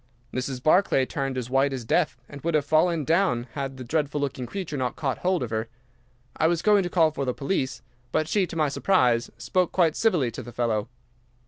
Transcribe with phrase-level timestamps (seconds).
[0.33, 0.63] Mrs.
[0.63, 4.47] Barclay turned as white as death, and would have fallen down had the dreadful looking
[4.47, 5.67] creature not caught hold of her.
[6.35, 9.95] I was going to call for the police, but she, to my surprise, spoke quite
[9.95, 10.89] civilly to the fellow.